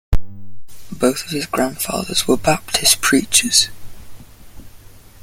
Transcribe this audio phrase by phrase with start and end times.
[0.91, 3.69] Both of his grandfathers were Baptist preachers.